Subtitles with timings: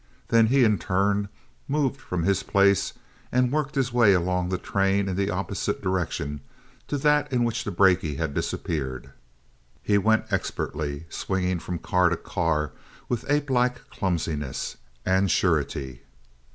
[0.29, 1.29] Then he, in turn,
[1.67, 2.93] moved from his place,
[3.31, 6.39] and worked his way along the train in the opposite direction
[6.87, 9.11] to that in which the brakie had disappeared.
[9.83, 12.71] He went expertly, swinging from car to car
[13.09, 14.75] with apelike clumsiness
[15.05, 16.01] and surety.